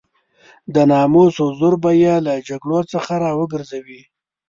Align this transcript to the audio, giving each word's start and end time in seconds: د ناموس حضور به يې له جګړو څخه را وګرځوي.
د 0.73 0.75
ناموس 0.91 1.35
حضور 1.45 1.73
به 1.83 1.91
يې 2.01 2.15
له 2.25 2.33
جګړو 2.47 2.79
څخه 2.91 3.13
را 3.23 3.31
وګرځوي. 3.39 4.01